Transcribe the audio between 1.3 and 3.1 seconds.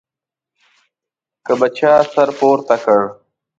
که به چا سر پورته کړ.